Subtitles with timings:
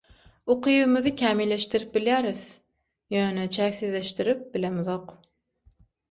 [0.51, 2.41] Ukybymyzy kämilleşdirip bilýäris,
[3.17, 5.13] ýöne çäksizleşdirip bilemzok.